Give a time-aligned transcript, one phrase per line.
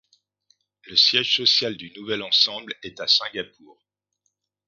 [0.87, 3.79] Le siège social du nouvel ensemble est à Singapour.